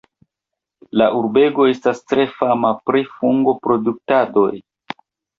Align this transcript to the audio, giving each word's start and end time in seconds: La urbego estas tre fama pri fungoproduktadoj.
La 1.01 1.09
urbego 1.17 1.67
estas 1.71 1.99
tre 2.11 2.25
fama 2.39 2.71
pri 2.89 3.03
fungoproduktadoj. 3.17 4.49